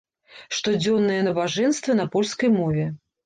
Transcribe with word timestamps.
Штодзённыя 0.59 1.25
набажэнствы 1.27 1.97
на 2.01 2.05
польскай 2.17 2.53
мове. 2.57 2.89